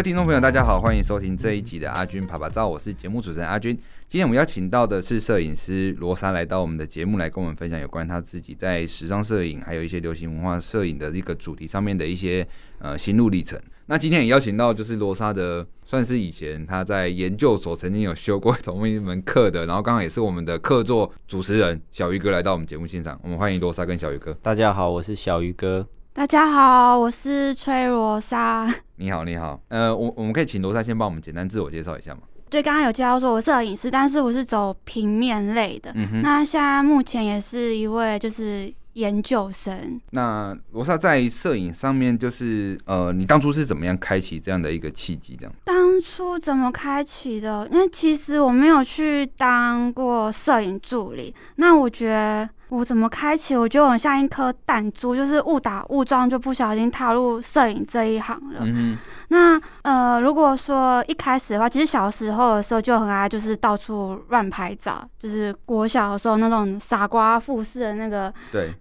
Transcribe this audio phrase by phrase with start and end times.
[0.00, 3.76] 位听众朋友，大家好，欢迎收听这一集的阿军啪啪照，我是节目主持人阿军。
[4.08, 12.46] 今天我们邀请到的是摄影师罗莎来到我们的节目，来跟我们分享有关他自己在时尚摄影，还有一些流行文化摄影的一个主题上面的一些
[12.78, 13.60] 呃心路历程。
[13.88, 24.32] 那今天也邀请到就是罗莎的，算是以前他在研究所曾经有修过同一门课的，然后刚好也是我们的客座主持人小鱼哥来到我们节目现场，我们欢迎罗莎跟小鱼哥。
[24.40, 25.86] 大家好，我是小鱼哥。
[26.12, 28.68] 大家好，我是崔罗莎。
[28.98, 29.60] 你好，你好。
[29.68, 32.22] 呃，我我们可以请罗莎先帮我们简单自我介绍一下吗？
[32.50, 35.92] 对，刚刚有介绍说我是摄影师，但是我是走平面类的。
[35.94, 36.20] 嗯哼。
[36.20, 40.00] 那现在目前也是一位就是研究生。
[40.10, 45.36] 那罗莎在摄影上面，就是呃，你当初是怎么样开启这样的一个契机？
[45.36, 45.54] 这样。
[45.64, 47.68] 当初怎么开启的？
[47.70, 51.32] 因为其实我没有去当过摄影助理。
[51.54, 52.50] 那我觉得。
[52.70, 53.56] 我怎么开启？
[53.56, 58.60] 我觉得我像一颗弹珠，就是误打误撞，就不小心踏入摄影这一行了。
[58.62, 58.96] 嗯、
[59.28, 68.32] 那呃，如果说一开始的话，其实小时候的时候就很爱，就是到处乱拍照，就是国小的时候那种傻瓜富士的那个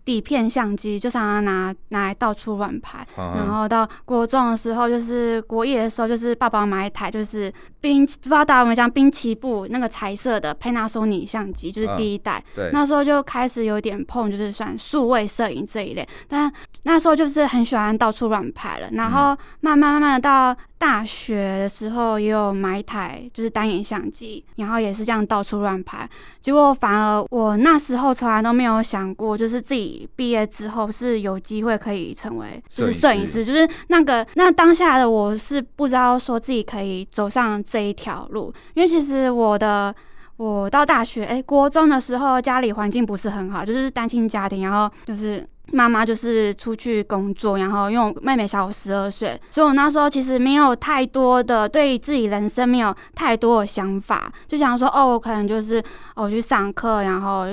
[0.05, 2.99] 底片相机，就常常拿拿来到处乱拍。
[3.15, 7.51] 啊、然后到国中的时候，就是国一的时候，就是爸爸买一台就是
[7.81, 12.33] 滨，不知道大家有没有像滨崎步那个彩色的 Panasonic 相机，就是第一代。
[12.33, 13.78] 啊、对，那时候就开始有。
[13.79, 16.51] 有点碰就是算数位摄影这一类，但
[16.83, 18.89] 那时候就是很喜欢到处乱拍了。
[18.91, 19.29] 然后
[19.61, 26.07] 慢慢慢慢的到大学的时候，也有买一台就是单眼相机，然后也是这样到处乱拍。
[26.41, 39.95] 结果反而我那时候从来都没有想过，就是自己毕业之后是有机会可以成为就是摄影师，就是那个那当下的我是不知道说自己可以走上这一条路，因为其实我的。
[40.39, 55.83] 我到大学，哎、欸，国中的时候家里环境不是很好，就是单亲家庭，然后就是妈妈就是出去工作，然后因为我妹妹小我十二岁，所以我那时候其实没有太多的对自己人生没有太多的想法，就想说哦，我可能就是
[56.15, 57.47] 我去上课，然后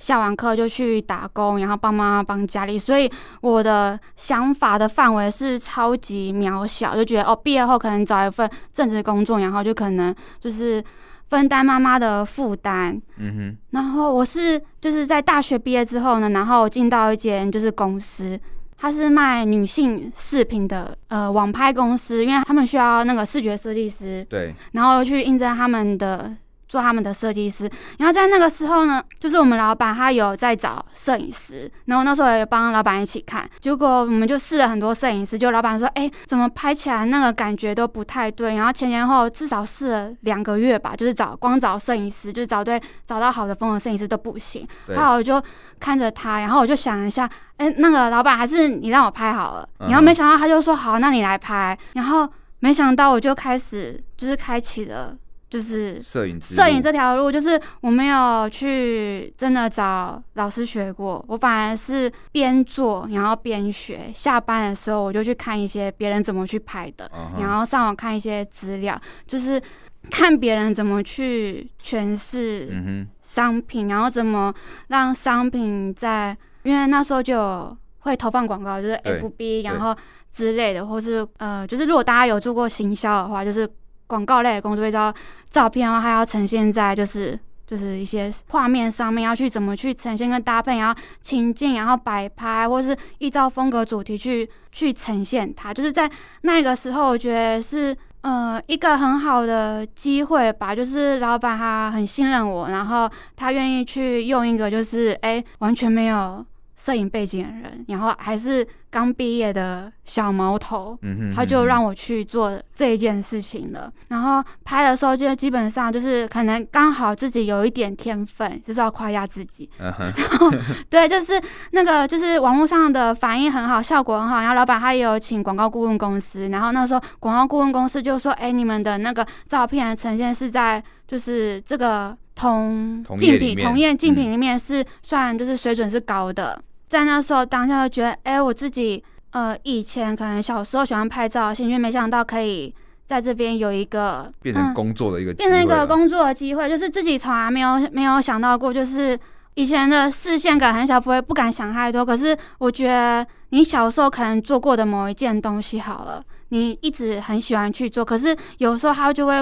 [0.00, 3.08] 下完课就去打工，然后帮妈妈帮家里，所以
[3.42, 10.82] 我的想法的范围是超级渺小，就觉得哦，毕业后可能找一份正职工作，然后就可能就是。
[11.28, 13.56] 分担妈妈的负担，嗯哼。
[13.70, 18.38] 然后我是就是在大学毕业之后呢，然后进到一间就是公司，
[18.76, 26.34] 它是卖女性饰品的呃网拍公司，因为他们需要那个视觉设计师，对，然后去应征他们的。
[26.68, 45.42] 做他们的设计师，然后在那个时候呢，就是我们老板他有在找摄影师，然后那时候也帮老板一起看，结果我们就试了很多摄影师，就老板说，哎，怎么拍起来那个感觉都不太对，然后前前后后至少试了两个月吧，就是找光找摄影师，就是找对找到好的风格摄影师都不行，后来我就
[45.78, 52.28] 看着他，然后我就想一下，哎，那个老板还是你让我拍好了，然后没想到他就说好，那你来拍，然后
[52.60, 55.16] 没想到我就开始就是开启了。
[55.54, 64.10] 就是摄影摄影这条路，就是我没有去真的找老师学过，我反而是边做然后边学。
[64.12, 69.62] 下班的时候我就去看一些别人怎么去拍的，然后上网看一些资料，就是
[70.10, 74.52] 看别人怎么去诠释商品，然后怎么
[74.88, 79.96] 让商品在，因为那时候就有会投放广告，就是 FB，然后
[80.32, 83.70] 之类的，或是呃，就是如果大家有做过行销的话，就是。
[84.06, 85.12] 广告类的工作会叫
[85.50, 95.72] 照片，然后还要呈现在就是就是一些画面上面，要去怎么去呈现跟搭配，然后情境，然后摆拍，或是依照风格主题去去呈现它。
[95.72, 96.10] 就是在
[96.42, 100.74] 那个时候，我觉得是呃一个很好的机会吧。
[100.74, 106.44] 就是老板他很信任我，然后他愿意去用一个就是哎完全没有
[106.84, 108.66] 摄影背景的人，然后还是。
[108.94, 110.96] 刚毕业的小毛头，
[111.34, 113.92] 他就让我去做这一件事情了。
[114.06, 119.68] 然后拍的时候，就基本上就是可能刚好自己有一点天分，就是要夸一下自己。
[119.78, 119.92] 然
[120.38, 120.48] 后
[120.88, 121.32] 对，就是
[121.72, 124.38] 那个就是网络上的反应很好，效果很好。
[124.38, 142.72] 然后老板他也有请广告顾问公司，然后那时候广告顾问公司就说：“哎，你们的那个照片呈现是在就是这个同竞品同业竞品里面是算就是水准是高的。”在那时候，当下就觉得，哎、欸，我自己，呃，以前可能小时候喜欢拍照，兴趣没想到可以
[143.04, 149.18] 在这边有一个变成工作的一个，变成一个工作的机会，就是自己从来没有没有想到过，就是
[149.54, 152.04] 以前的视线感很小，不会不敢想太多。
[152.04, 159.34] 可是我觉得，你小时候可能做过的某一件东西，好了，你一直很喜欢去做，可是有时候它就会。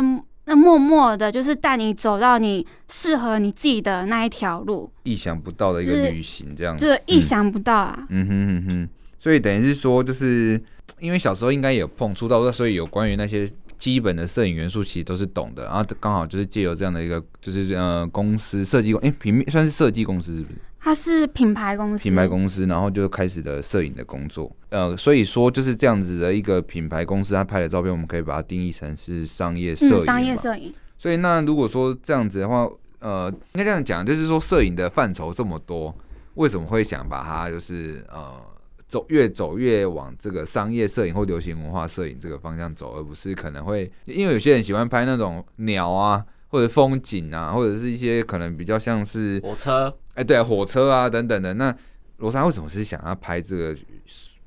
[0.45, 8.07] 那默默的，就是带你走到你适合你自己的那一条路，意想不到的一个旅行，这样子，就是意想不到啊。
[8.11, 10.61] 嗯哼哼哼，所以等于是说，就是
[10.99, 13.49] 因为小时候应该有碰触到，所以有关于那些
[13.79, 15.65] 基本的摄影元素，其实都是懂的。
[15.65, 20.59] 然后刚好就是借由这样的一个，就是呃公司设计，哎、欸，平面算是设计公司是不是？
[20.85, 24.51] 它是品牌公司，品牌公司，然后就开始了摄影的工作。
[24.71, 30.05] 呃，所以说就是这样子的一个品牌公司，它拍的照片，我们可以把它定义成是商业摄影、嗯。
[30.05, 30.75] 商业摄影。
[30.99, 32.69] 所以那如果说这样子的话，
[32.99, 35.95] 呃，应该这样讲，就是说摄影的范畴这么多，
[36.35, 38.43] 为什么会想把它就是呃
[38.89, 46.25] 走越走越往这个商业摄影或流行文化摄影这个方向走，而不是可能会因为有些人喜欢拍那种鸟啊。
[46.53, 51.55] 或者风景啊，或者是一些可能比较像是火车，哎、欸，对啊，火车啊等等的。
[51.55, 51.75] 那
[52.19, 53.75] 罗莎为什么是想要拍这个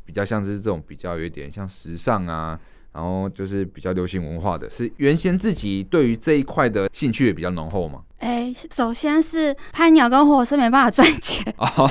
[0.06, 2.60] 比较像是这种比较有点像时尚啊，
[2.94, 4.70] 然后就是比较流行文化的？
[4.70, 8.02] 是原先自己对于这一块的兴趣也比较浓厚吗？
[8.20, 11.90] 哎、欸，首先是拍鸟跟火车没办法赚钱哦，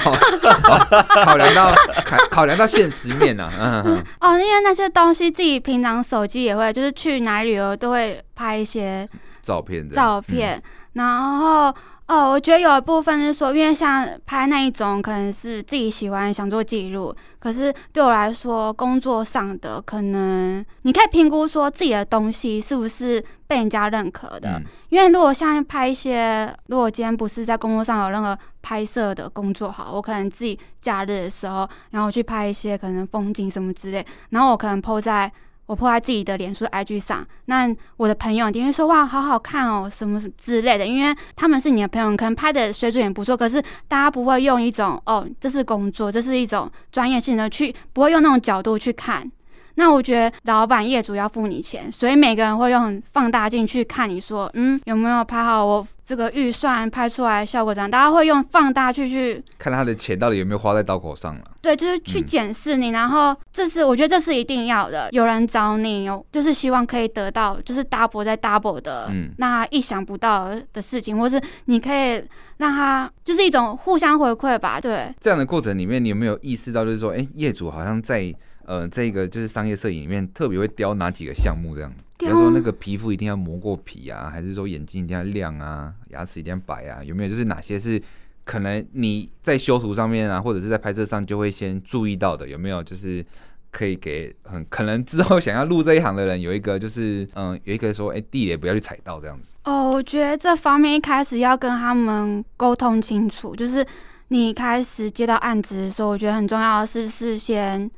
[1.24, 1.74] 考量到
[2.04, 9.08] 考考量到现实面啊，嗯嗯哦，因为那些东西自己平常手机也会，就是去哪里旅游都会拍一些。
[9.44, 10.60] 照片，照片，
[10.94, 11.74] 然后
[12.06, 24.60] 哦，我觉得有一部分是说，因为像拍那一种，可能是自己喜欢想做记录，可是对我来说，工作上的可能你可以评估说自己的东西是不是被人家认可的。
[24.88, 35.30] 因为如果像拍一些，如果今天不是在工作上有任何拍摄的工作，好，我可能自己假日的时候，然后去拍一些可能风景什么之类，然后我可能 po 在。
[35.66, 49.30] 我 po 在自己的脸书 IG 上，那我的朋友一定会说哇，好好看哦，什么什么之类的，因为他们是你的朋友，可能拍的水准也不错，可是大家不会用一种哦，这是工作，这是一种专业性的去，不会用那种角度去看。
[49.76, 55.64] 那我觉得老板业主要付你钱，所以每个人会用放大镜去看你说，嗯，有没有拍好？
[55.64, 57.90] 我这个预算拍出来效果怎样？
[57.90, 61.42] 大家会用放大去去看他的钱到底有没有花在刀口上了。
[61.60, 65.08] 对，就是去检视你，嗯、然后这是我觉得这是一定要的。
[65.12, 72.22] 有人找你，有就是希望可以得到就是 double 再 double 的，嗯，那他意想不到的事情，或是你可以
[72.58, 74.78] 让他就是一种互相回馈吧。
[74.80, 78.32] 对，这样的过程里面，你有没有意识到，就是说，哎，业主好像在。
[78.66, 81.74] 呃，这个就是商业摄影里面特别会雕哪几个项目？
[81.74, 87.02] 这样，比如说那个皮肤一定要磨过皮啊，还是说眼睛一定要亮啊，牙齿一定要白啊？
[87.04, 88.00] 有没有就是哪些是
[88.44, 92.48] 可能你在修图上面啊，或者是在拍摄上就会先注意到的？
[92.48, 93.24] 有没有就是
[93.70, 99.52] 可以给很可能之后想要入这一行的人有一个就是嗯，有一个说哎，地雷不要去踩到这样子。
[99.64, 103.84] 哦，我觉得这方面一开始要跟他们沟通清楚，就是
[104.28, 107.90] 你一开始接到案子的时候，我觉得很重要的是事先。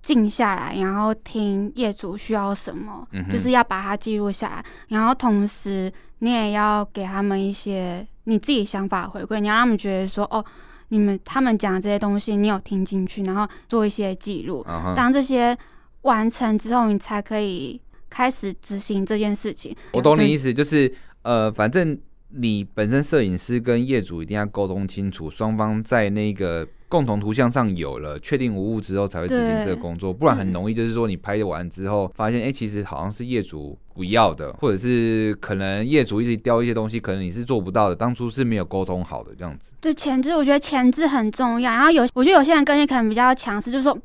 [0.00, 4.64] 静下来，然后听业主需要什么，嗯、就是要把它记录下来。
[4.88, 10.42] 然后同时，你也要给他们一些你自己想法回馈，你要让他们觉得说，哦，
[10.88, 14.64] 你们他们讲的这些东西，你有听进去，然后做一些记录。
[14.68, 14.94] Uh.
[14.94, 15.56] 当这些
[16.02, 19.76] 完成之后，你才可以开始执行这件事情。
[19.92, 20.90] 我懂你意思，就是
[21.22, 26.66] 呃，反正你本身摄影师跟业主一定要沟通清楚，双方在那个。
[26.88, 39.72] 共同图像上有了确定无误之后，才会执行这个工作，不然很容易就是说你拍完之后发现，哎、欸，其实好像是业主不要的，或者是可能业主一直雕一些东西，可能你是做不到的，当初是没有沟通好的这样子。
[39.80, 43.96] 对，前置我觉得前置很重要，然后有我觉得有些人跟你可能比较强势，就是说。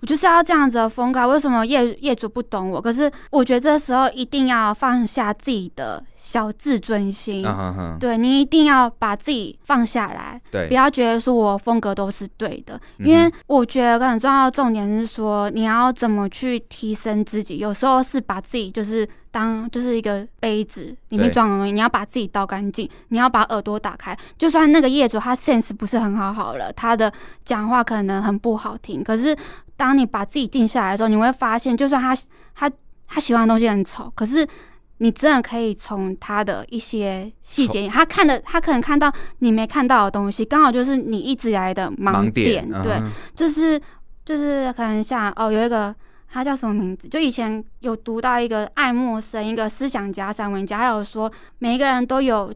[0.00, 2.80] 我就是要这样子的风格，为什么业业主不懂我？
[2.80, 7.44] 可是我觉得这时候一定要放下自己的小自尊心，
[7.98, 17.58] 对，你一定要把自己放下来，对，不要觉得说我风格都是对的，嗯、因为我觉得很重要的重点是说你要怎么去提升自己。
[17.58, 24.16] 有时候是把自己就是当就是一个杯子里面装的东西，你要把自己倒干净，你要把耳朵打开。
[24.38, 27.12] 就算那个业主他 sense 不是很好，好了，他的
[27.44, 29.36] 讲话可能很不好听，可是。
[29.74, 32.14] 当你把自己静下来的时候，你会发现，就算他
[32.54, 32.70] 他
[33.08, 34.46] 他喜欢的东西很丑，可是
[35.02, 42.70] 你真的可以从他的一些细节，他看的他可能看到你没看到的东西，刚好就是你一直以来的盲点。
[42.84, 43.80] 对，嗯、就是
[44.24, 45.92] 就是可能像哦，有一个
[46.30, 47.08] 他叫什么名字？
[47.08, 52.54] 就以前有读到一个爱默生，一个思想家、散文家，还有说每一个人都有。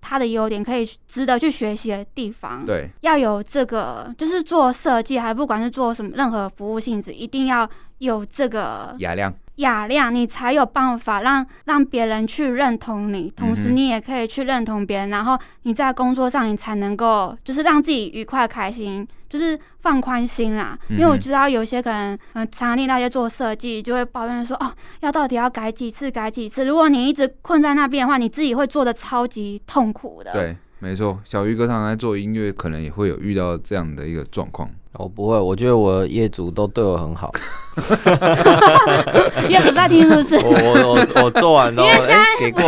[0.00, 19.06] 他的优点可以值得去学习的地方，对，要有这个，就是做设计，还不管是做什么任何服务性质，一定要有这个雅量，雅量，你才有办法让让别人去认同你，同时你也可以去认同别人，嗯、然后你在工作上你才能够就是让自己愉快开心。
[19.30, 24.70] 就是放宽心啦，因为我知道有些可能，嗯，常常听那些做设计就会抱怨说，哦，
[25.00, 26.66] 要到底要改几次，改几次。
[26.66, 30.32] 如果你一直困在那边的话，你自己会做的超级痛苦的。
[30.32, 34.68] 对，没错，小鱼哥常常在做音乐，可能也会有遇到这样的一个状况。
[34.94, 37.30] 我不会，我觉得我业主都对我很好。
[39.48, 40.34] 业主在听是不是？
[40.44, 42.66] 我我我我做完了，因为现在、欸、给过给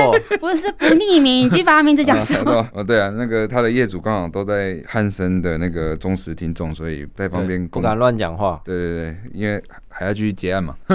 [0.00, 2.70] 过，不是不匿名，你去把他名字讲出来。
[2.72, 8.60] 哦，对啊，那个他的业主刚好都在汉森的那个忠实听众，所以不太方便，不敢乱讲话。
[8.64, 10.76] 对对对，因为还要继续结案嘛。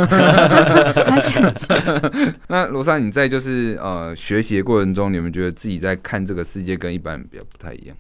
[2.47, 7.95] 那罗莎，你在就是呃学习的过程中，你们觉得自己在看这个世界跟一般人比较不太一样？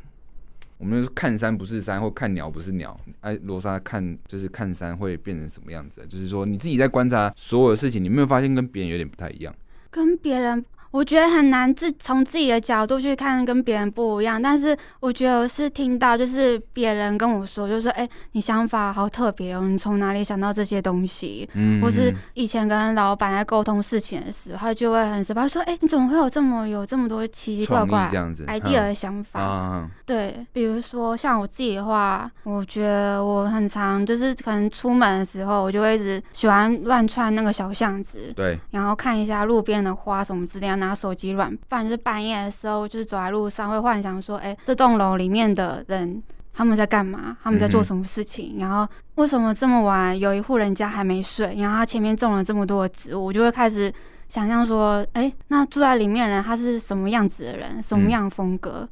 [0.79, 2.99] 我们就是看山不是山，或看鸟不是鸟。
[3.19, 6.03] 哎，罗莎看就是看山会变成什么样子？
[6.09, 9.53] 就是说你自己在观察所有的事情，你没有发现跟别人有点不太一样？
[9.91, 10.65] 跟别人。
[10.91, 21.47] 我觉得很难自从自己的角度去看跟别人不一样，但是我觉得我是听到就是别人跟我说，就是说，哎、欸，你想法好特别哦，你从哪里想到这些东西？
[21.53, 29.39] 嗯，或是以前跟老板在沟通事情的时候，他就会很 surprise 说，哎、欸，你怎么会有这么有这么多奇奇怪怪这样子 idea 的想法？
[29.41, 40.78] 嗯、对，比如说像我自己的话，我觉得我很常就是可能出门的时候，我就会一直喜欢乱窜那个小巷子，对，然后看一下路边的花什么之类的。
[40.79, 46.21] 拿手机乱，不然就是半夜的时候，就是走在路上会幻想说，哎、这栋楼里面的人
[46.53, 47.37] 他们在干嘛？
[47.43, 48.55] 他们在做什么事情？
[48.59, 51.55] 然后为什么这么晚有一户人家还没睡？
[51.57, 53.93] 然后他前面种了这么多的植物，我就会开始
[54.27, 57.81] 想象说，哎、那住在里面的人他是什么样子的人？
[57.83, 58.87] 什么样风格？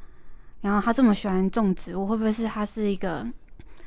[0.61, 3.25] 然后他这么喜欢种植物，会不会是他是一个？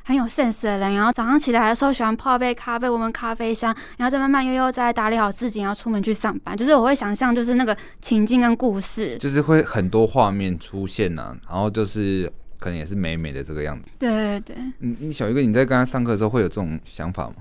[0.02, 6.56] 很有 sense 的人，然后早上起来的时候喜欢泡杯咖啡，闻闻咖啡香，然后再慢慢悠悠再打理好自己，然后出门去上班。
[6.56, 13.84] 就是我会想象，就是那个情境跟故事，就是会很多画面出现呐、啊，然后就是可能也是美美的这个样子。
[13.98, 17.34] 对对对，你你小鱼哥，你在跟他上课的时候会有这种想法吗？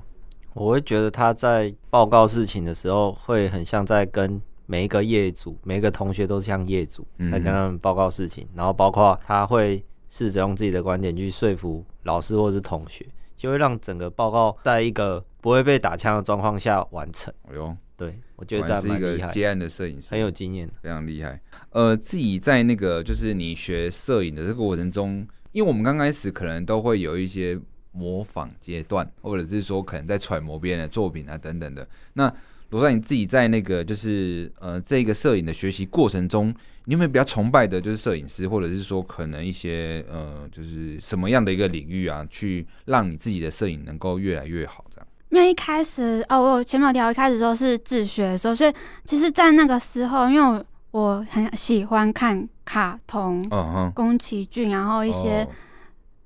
[0.54, 9.84] 我会觉得他在报告事情的时候，会很像在跟每一个业主、每一个同学都像业主在跟他们报告事情，嗯、然后包括他会。
[10.10, 13.06] 试着用自己的观点去说服老师或是同学，
[13.38, 17.34] 就会让整个报告在一个不会被打枪的状况下完成。
[17.48, 19.32] 哎呦，对，我觉得这样蛮厉害。
[19.32, 21.40] 接案的摄影师很有经验，非常厉害。
[21.70, 27.60] 呃，自己在那个就是你学摄影的这个过程中，因为我们刚开始可能都会有一些
[27.92, 31.88] 模仿阶段，或者是说可能在揣摩别人的作品啊等等的。
[32.14, 32.34] 那
[32.70, 36.54] 罗莎，你自己在那个就是呃这个摄影的学习过程中。
[36.86, 44.84] 你有没有比较崇拜的，就是摄影师，或者是说可能一些呃，就是什么样的一个领域啊，去让你自己的摄影能够越来越好？
[44.90, 45.08] 这样？
[45.30, 48.74] 因为一开始哦，我前面有提到一开始都是自学的时候，所以
[49.04, 55.48] 其实，在那个时候，因为我我很喜欢看卡通，嗯哼，宫崎骏，然后一些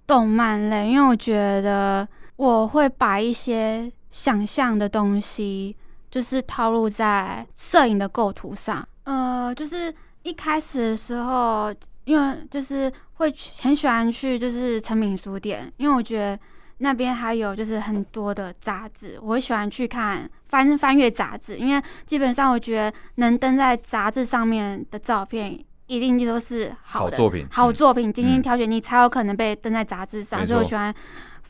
[0.07, 2.07] 动漫类，因为我觉得
[2.37, 5.75] 我会把一些想象的东西，
[6.13, 9.93] 就是套路在摄影的构图上，呃，就是。
[10.23, 11.69] 一开始的时候，
[12.05, 13.29] 因为就是会
[13.61, 16.39] 很喜欢去就是成品书店，因为我觉得
[16.77, 30.41] 那边还有就是很多的杂志，我会喜欢去看翻翻阅杂志，因为基本上我觉得能登在杂志上面的照片，一定都是好的好作品，好作品，精心挑选，你才有可能被登在杂志上。
[30.41, 30.95] 嗯、所以我喜欢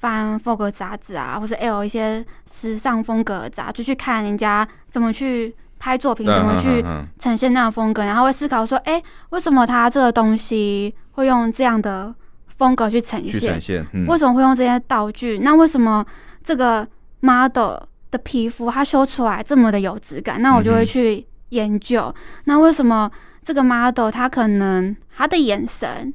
[0.04, 5.56] 翻 Vogue 杂志啊，或者 L 一些时尚风格的杂志，就去看人家怎么去。
[5.80, 6.82] 拍作品怎么去
[7.20, 12.16] 呈现那个风格，然后会思考说，哎、欸，为什么他这个东西会用这样的
[12.56, 13.32] 风格去呈现？
[13.34, 15.40] 去呈现，嗯、为什么会用这些道具？
[15.40, 16.06] 那为什么
[16.42, 16.88] 这个
[17.20, 17.76] model
[18.10, 20.42] 的皮肤它修出来这么的有质感？
[20.42, 22.04] 那我就会去研究。
[22.04, 23.12] 嗯、那为什么
[23.44, 26.14] 这个 model 他可能他的眼神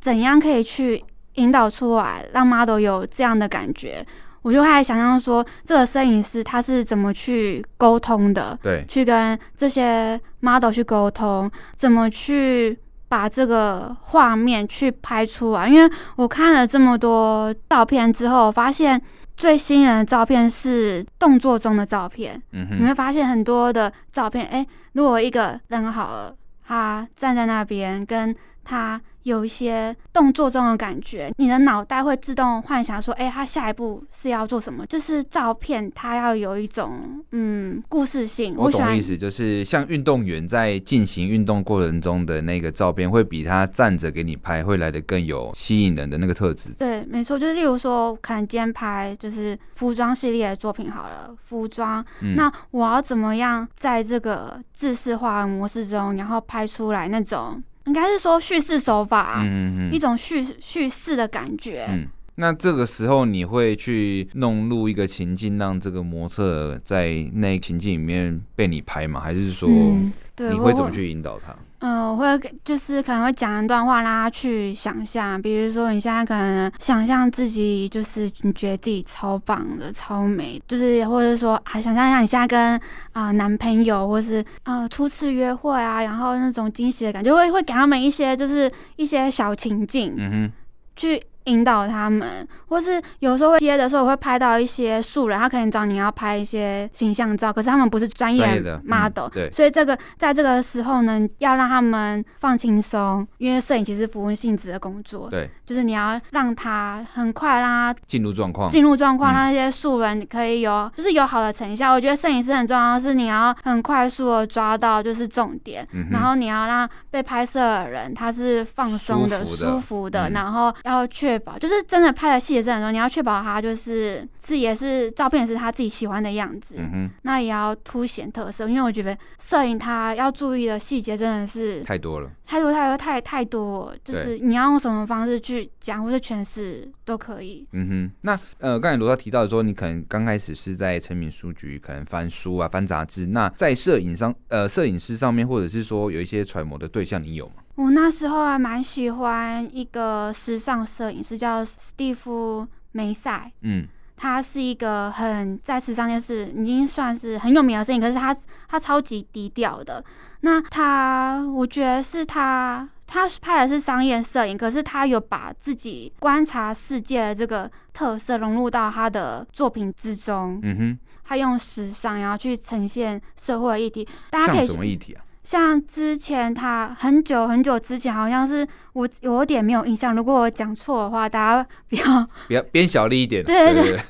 [0.00, 1.04] 怎样可以去
[1.40, 4.06] 引导出来，让 model 有这样的感觉？
[4.42, 8.58] 我就开始想象说，这个摄影师他是怎么去沟通的？
[8.62, 12.78] 对，去跟这些 model 去沟通，怎么去
[13.08, 15.68] 把这个画面去拍出来？
[15.68, 18.98] 因为我看了这么多照片之后，发现
[19.36, 22.40] 最吸引人的照片是动作中的照片。
[22.52, 26.34] 嗯哼，你会发现很多的照片，哎，如果一个人好了，
[26.66, 28.34] 他站在那边跟。
[28.70, 38.54] 他有一些动作中的感觉，你的脑袋会自动幻想说：“哎、欸，他下一步是要做什么？”就是照片，它要有一种嗯故事性。
[38.56, 46.70] 我懂意思，就是像运动员在进行运动过程中的那个照片，会比他站着给你拍会来的更有吸引人的那个特质。
[46.78, 57.60] 对，没错，就是例如说，可能今天拍就是服装系列的作品好了，服装，嗯、那我要怎么样在这个制式化的模式中，然后拍出来那种。
[57.86, 62.06] 应该是说叙事手法，嗯嗯嗯，一种叙叙事的感觉，嗯，
[62.36, 69.20] 那这个时候你会去弄入一个情境，让这个模特在那情境里面被你拍吗？
[69.20, 71.54] 还是说，你会怎么去引导他？
[71.80, 75.40] 嗯，我会就是可能会讲一段话，让他去想象。
[75.40, 82.76] 比如说，你现在可能想象自己就是你觉得自己超棒的、超美，就是或者说还，想象一下你现在跟
[83.12, 90.52] 啊、呃、男朋友或是啊、呃、初次约会啊，然后那种惊喜的感觉，会会给他们一些就是一些小情境，嗯哼，
[90.96, 91.20] 去。
[91.44, 111.92] 引导他们，或是有时候会接的时候，我会拍到一些素人，他可能找你要拍一些形象照，可是他们不是专业的 model，嗯、对，所以这个在这个时候呢，要让他们放轻松，因为摄影其实服务性质的工作，对，就是你要让他很快让他进入状况，进入状况，让那些素人可以有就是有好的成效。
[111.92, 137.64] 我觉得摄影师很重要的是你要很快速的抓到就是重点，嗯、然后你要让被拍摄的人他是放松的、舒服的，服的，嗯、然后要确保就是真的拍的细节真的很多，你要确保他就是是也是照片也是他自己喜欢的样子，嗯、哼那也要凸显特色，因为我觉得摄影它要注意的细节真的是太多了，太多太多太太多，就是你要用什么方式去讲或者诠释都可以。
[137.72, 147.54] 嗯哼，那呃刚才罗少提到的说，你可能刚开始是在成品书局可能翻书啊翻杂志，那在摄影上呃摄影师上面或者是说有一些揣摩的对象，你有吗？
[147.80, 153.50] 我那时候还蛮喜欢一个时尚摄影师，叫史蒂夫梅赛。
[153.62, 153.86] 嗯，
[154.18, 158.36] 他是一个很在时尚界是已经算是很有名的摄影，可是他
[158.68, 160.04] 他超级低调的。
[160.42, 170.60] 那他，我觉得是他，他拍的是商业摄影，可是他有把自己观察世界的这个特色融入到他的作品之中。
[170.62, 174.06] 嗯哼，他用时尚然后去呈现社会议题。
[174.28, 175.24] 大家可以什么议题啊？
[175.42, 180.14] 像之前他很久很久之前，好像是我有点没有印象。
[180.14, 183.44] 如果我讲错的话，大家不要不要编小力一点。
[183.44, 184.00] 对 对对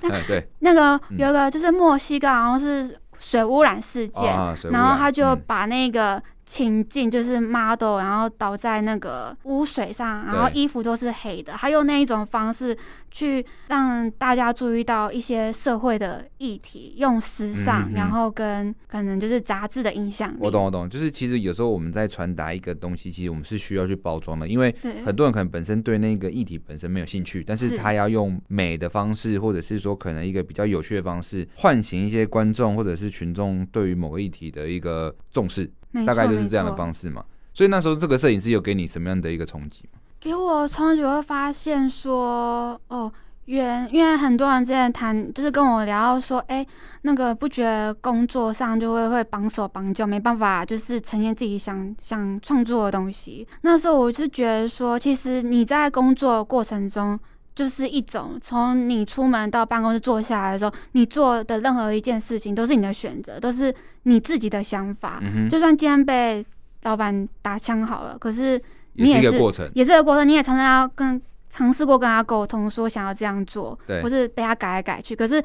[0.00, 0.48] 对对。
[0.60, 6.22] 那个有个就是墨西哥，好像是水污染事件，哦、然后他就把那个。
[6.52, 11.54] 情境就是 model，然后倒在那个污水上，然后衣服都是黑的。
[11.54, 12.76] 他用那一种方式
[13.10, 20.36] 去让大家注意到一些社会的议题，用时尚，然后跟可能就是杂志的影响。
[20.38, 24.74] 我懂，我懂，就是其实有时候我们在传达一个东西，其实我们是需要去包装的，因为
[25.06, 35.70] 很多人可能本身对那个议题本身没有兴趣，但是他要用美的方式，或者是说可能一个比较有趣的方式，唤醒一些观众或者是群众对于某个议题的一个重视。
[36.06, 39.98] 大概就是这样的方式嘛，所以那时候这个摄影师有给你什么样的一个冲击吗？
[40.20, 43.12] 给我冲击会发现说，哦，
[43.46, 46.68] 原因为很多人之前谈，就是跟我聊到说，哎、欸，
[47.02, 53.46] 那个不觉得工作上就会会绑手绑脚，没办法，就是呈现自己想想创作的东西。
[53.62, 57.18] 那时候我是觉得说，其实你在工作过程中。
[57.54, 65.18] 就是一种从你出门到办公室坐下来的时候，你做的任何一件事情都是你的选择，都是你自己的想法。
[65.20, 66.44] 嗯、就算今天被
[66.84, 68.60] 老板打枪好了，可是
[68.94, 70.26] 你也是，也是一个过程，也是一个过程。
[70.26, 75.14] 你也常常要跟尝试过跟他沟通，说想要这样做，对或是被他改来改去。
[75.14, 75.42] 可是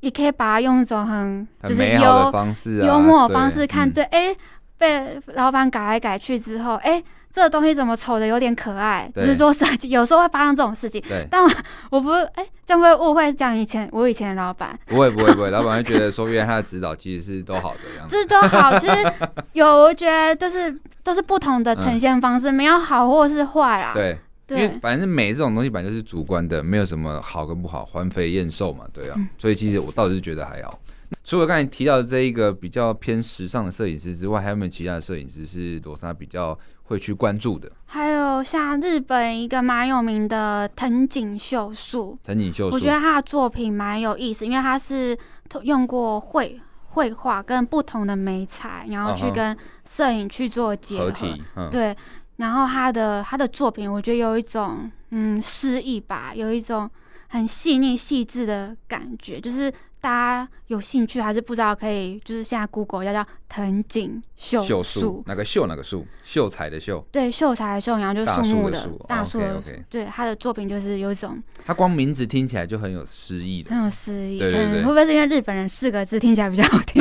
[0.00, 4.36] 你可以把它用一种很就是幽方式、幽默的方式看，对，哎、嗯。
[4.78, 9.10] 被老板改来改去之后，哎、欸，这个东西怎么丑的有点可爱？
[9.14, 11.00] 对就是做设计，有时候会发生这种事情。
[11.08, 11.50] 对，但我，
[11.90, 14.76] 我不，哎、欸，这样会误会讲以前我以前的老板。
[14.86, 18.14] 不会不会不会，老板会觉得说，原来他的指导其实是都好的样子。
[18.14, 19.12] 就是都好，其实
[19.52, 23.92] 有，我觉得就是都是不同的呈现方式，嗯、没有好或是坏啦。
[23.94, 29.14] 对，对因为反正美这种东西本来就是主观的，没有什么好跟不好，环肥燕瘦嘛，对啊。
[29.16, 30.76] 嗯、所以其实我倒是觉得还好。
[31.24, 37.70] 除了刚才提到的这一个比较偏时尚的摄影师之外，还有没有其他的摄影师是罗莎比较会去关注的？
[37.86, 45.16] 还有像日本一个蛮有名的藤井秀树，藤井秀树，我觉得他的作品蛮有意思，因为他是
[45.62, 49.56] 用过绘绘画跟不同的媒材，然后去跟
[49.88, 51.04] 摄影去做结合。
[51.06, 51.96] 合体嗯、对，
[52.36, 56.90] 然后他的他的作品，我觉得有一种嗯诗意吧，有一种
[57.28, 59.72] 很细腻细致的感觉，就是。
[60.02, 66.04] 大家有兴趣还是不知道，可以就是现在 Google 要叫藤井秀树，哪个秀哪个树？
[66.24, 67.06] 秀才的秀。
[67.12, 69.56] 对，秀才的秀，然后就是树木的大树的。
[69.58, 74.40] OK，对，他的作品就是有一种，他光名字听起来就很有诗意的，很有诗意。
[74.40, 77.00] 对对对，会不会是因为日本人四个字听起来比较好听？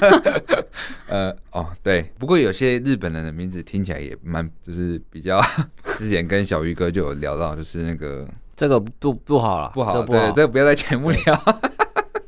[1.08, 2.12] 呃，哦，对。
[2.18, 5.40] 不过有些日本人的名字听起来也蛮，就是比较。
[5.96, 11.60] 之前跟小鱼哥就有聊到，就是那个这个不不好了，不好，对，这个不要在节目聊。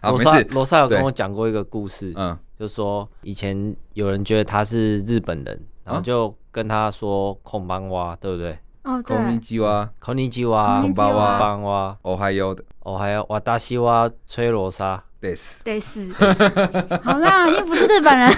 [0.02, 8.58] 罗萨罗萨有跟我讲过一个故事，嗯，就说以前有人觉得他是日本人，然后就跟他说“孔邦蛙”，对不对？
[8.84, 15.63] 哦，对，こんにちは，こんにちは，こんにちはこんばんは，おはよう的，哦，还有私は吹罗莎， 对是。
[15.63, 16.13] 得死，
[17.05, 18.29] 好啦，你不是日本人，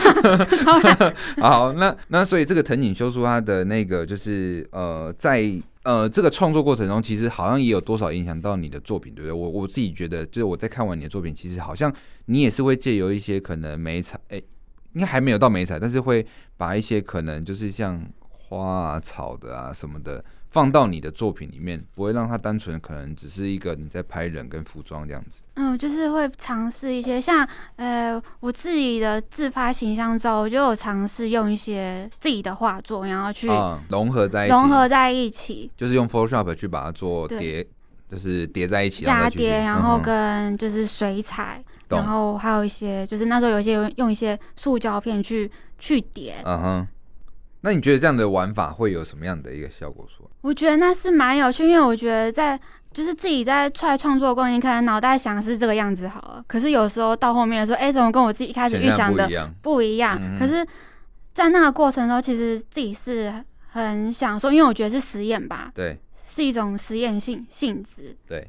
[1.41, 5.51] 好，那那所以这个藤井修树他的那个就是呃，在
[5.83, 9.33] 呃这个创作过程中，其实好像也有多少影响到你的作品，对不对？
[9.33, 11.91] 我我自己觉得，就是我在看完你的作品，其实好像
[12.27, 14.37] 你也是会借由一些可能美彩，哎，
[14.93, 16.27] 应该还没有到美彩，但是会
[16.59, 20.23] 把一些可能就是像花啊、草的啊什么的。
[20.55, 25.43] 放到你的作品里面，不会让它单纯可能只是一个你在拍人跟服装这样子。
[25.55, 33.49] 嗯，就是会尝试一些像呃我自己的自拍形象照，我就有尝试用一些自己的画作，然后去
[33.89, 37.67] 融合在一起，融合在一起，就是用 Photoshop 去把它做叠，
[38.09, 46.37] 就是叠在一起，加叠，然后跟就是水彩，嗯、然后还有一些就是那时候有一些用一些塑胶片去去叠。
[46.45, 46.89] 嗯哼。
[47.61, 50.07] 那你觉得这样的玩法会有什么样的一个效果？
[50.07, 52.61] 说，我觉得那是蛮有趣，因为我觉得在
[52.93, 59.27] 就是自己在出来创作的过程，你可能脑袋想是这个样子好了，可是有时候到后面的时候，哎，怎么跟我自己一开始预想的
[59.63, 60.21] 不一样？
[60.21, 60.63] 嗯、可是，
[61.33, 63.33] 在那个过程中，其实自己是
[63.71, 68.15] 很享受，因为我觉得是实验吧，对，是一种实验性性质。
[68.29, 68.47] 对，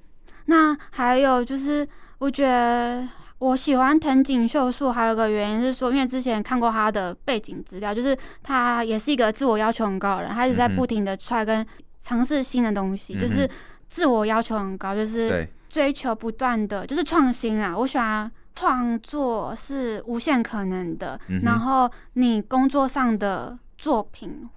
[0.47, 3.07] 那还有就是，我觉得。
[3.39, 11.63] 我喜欢藤井秀树，还有个原因是说，因为之前看过他的背景资料，就是他也是一个自我要求很高的人，他一直在不停的 try 跟
[12.05, 13.49] 尝试新的东西，嗯、就是
[13.87, 17.75] 自我要求很高，就是追求不断的，就是创新啊。
[17.75, 24.47] 我喜欢创作是无限可能的，嗯、然后你工作上的作品。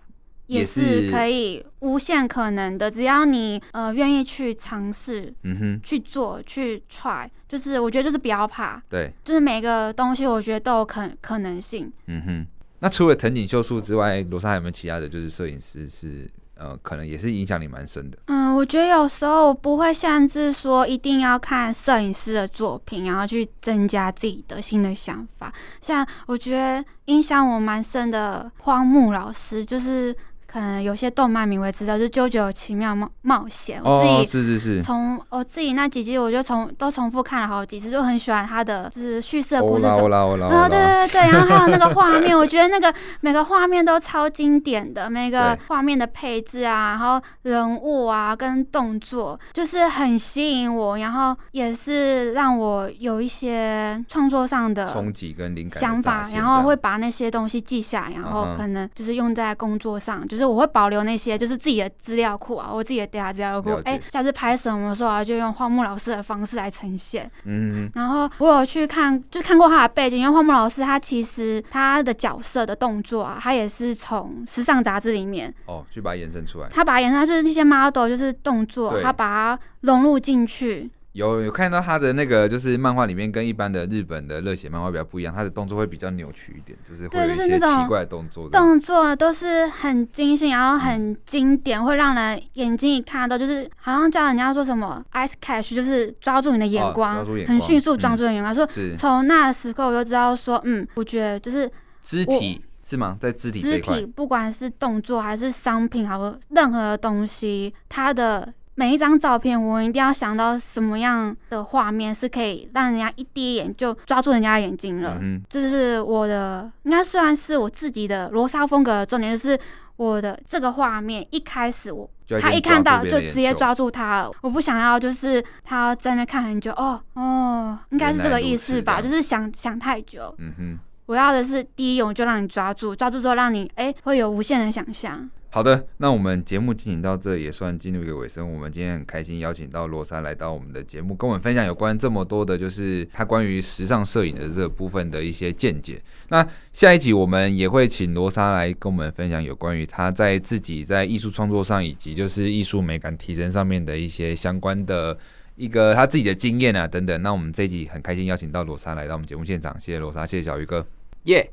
[0.48, 11.92] 也是可以无限可能的，只要你呃愿意去尝试，嗯哼，去做去 try，就是我觉得就是不要怕，对，就是每个东西我觉得都有可可能性。
[12.06, 12.46] 嗯哼，
[12.78, 16.26] 那除了藤井秀树之外，罗莎还有没有其他的就是摄影师是
[16.58, 18.18] 呃可能也是影响你蛮深的？
[18.26, 25.52] 嗯，我觉得有时候我不会限制说一定要看摄影师的作品，然后去增加自己的新的想法。
[25.80, 30.14] 像我觉得影响我蛮深的荒木老师就是。
[30.50, 33.82] 可能有些动漫迷会知道，就是《JoJo 奇妙冒冒险》。
[33.84, 39.84] 我自己是是是，从我自己那几集，我就从都重复看了好几次，就很喜欢他的就是叙事的故事。
[39.84, 40.68] 哦啦哦啦哦啦。
[40.70, 60.37] 对对对对， 然后还有那个画面，我觉得那个每个画面都超经典的，每个画面的配置啊，然后人物啊跟动作，就是很吸引我，然后也是让我有一些创作上的冲击跟灵感想法，然后会把那些东西记下，然后可能就是用在工作上，就。
[60.38, 63.70] 就是我会保留那些，就是自己的资料库啊，我自己的 data 资料库。
[63.84, 67.28] 哎、欸，下次拍什么的时候啊，就用荒木老师的方式来呈现。
[67.42, 76.68] 嗯，然后我有去看，就看过他的背景，因为荒木老师他其实他的角色的动作啊，他也是从时尚杂志里面哦，去把它延伸出来。
[76.68, 80.88] 他把它延伸，就是那些 model 就是动作，他把它融入进去。
[81.12, 88.48] 有有看到他的那个，就是漫画里面跟一般的日本的热血漫画比较不一样，他的动作会比较扭曲一点，就是会有一些奇怪的动作。
[88.50, 98.54] 动作都是很精细，然后很经典，嗯、会让人眼睛一看到就是好像叫人家说什么 “ice catch”，就是抓住你的眼光，哦、眼光很迅速抓住你的眼光。
[98.54, 101.68] 说从那时刻我就知道说，嗯，我觉得就是
[102.02, 103.16] 肢体是吗？
[103.18, 108.52] 在肢体肢体，不管是动作还是商品，还有任何的东西，它的。
[108.78, 115.18] 每一张照片，我一定要想到什么样的画面是可以让人家一第一眼就抓住人家的眼睛了。
[115.20, 119.58] 嗯，就是我的，应该算是我自己的罗莎风格的重点，就是
[119.96, 122.08] 我的这个画面一开始我
[122.40, 124.30] 他一看到就直接抓住他了。
[124.42, 129.02] 我不想要就是他在那看很久，哦哦，应该是这个意思吧？
[129.02, 130.32] 就是想想太久。
[130.38, 135.28] 嗯哼，我要的是第一眼就让你抓住，抓住之后让你哎、欸、会有无限的想象。
[135.50, 138.52] 好的，那我们节目进行到这也算进入一个尾声。
[138.52, 146.00] 我们今天很开心邀请到罗莎来到我们的节目，跟我们分享有关这么多的，就是他关于时尚摄影的这部分的一些见解。
[146.28, 155.16] 那下一集我们也会请罗莎来跟我们分享有关于他在自己在艺术创作上以及就是艺术美感提升上面的一些相关的
[155.56, 157.22] 一个他自己的经验啊等等。
[157.22, 160.86] 那我们这一集很开心邀请到罗莎来到我们节目现场，谢谢罗莎，谢谢小鱼哥，
[161.24, 161.50] 耶。